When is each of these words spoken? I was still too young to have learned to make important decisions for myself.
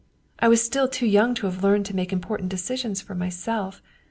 I 0.39 0.47
was 0.47 0.63
still 0.63 0.87
too 0.87 1.05
young 1.05 1.35
to 1.35 1.45
have 1.45 1.61
learned 1.63 1.85
to 1.85 1.95
make 1.95 2.11
important 2.11 2.49
decisions 2.49 3.01
for 3.01 3.13
myself. 3.13 3.83